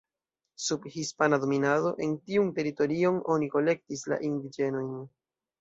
[0.67, 4.93] Sub hispana dominado en tiun teritorion oni kolektis la indiĝenojn.